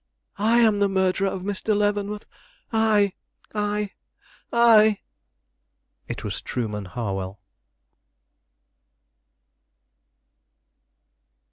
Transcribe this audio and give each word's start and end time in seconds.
I 0.39 0.61
am 0.61 0.79
the 0.79 0.89
murderer 0.89 1.27
of 1.27 1.43
Mr. 1.43 1.77
Leavenworth. 1.77 2.25
I! 2.73 3.13
I! 3.53 3.91
I!" 4.51 4.97
It 6.07 6.23
was 6.23 6.41
Trueman 6.41 6.85
Harwell. 6.87 7.39